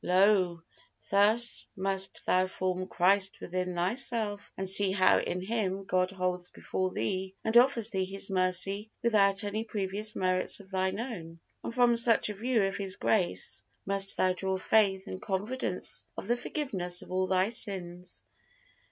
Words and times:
Lo! 0.03 0.59
thus 1.11 1.67
must 1.75 2.25
thou 2.25 2.47
form 2.47 2.87
Christ 2.87 3.39
within 3.39 3.75
thyself 3.75 4.51
and 4.57 4.67
see 4.67 4.91
how 4.93 5.19
in 5.19 5.43
Him 5.43 5.83
God 5.85 6.09
holds 6.09 6.49
before 6.49 6.89
thee 6.95 7.35
and 7.43 7.55
offers 7.55 7.91
thee 7.91 8.05
His 8.05 8.27
mercy 8.31 8.89
without 9.03 9.43
any 9.43 9.63
previous 9.63 10.15
merits 10.15 10.59
of 10.59 10.71
thine 10.71 10.99
own, 10.99 11.39
and 11.63 11.71
from 11.71 11.95
such 11.95 12.29
a 12.29 12.33
view 12.33 12.63
of 12.63 12.77
His 12.77 12.95
grace 12.95 13.63
must 13.85 14.17
thou 14.17 14.33
draw 14.33 14.57
faith 14.57 15.05
and 15.05 15.21
confidence 15.21 16.07
of 16.17 16.25
the 16.25 16.35
forgiveness 16.35 17.03
of 17.03 17.11
all 17.11 17.27
thy 17.27 17.49
sins. 17.49 18.23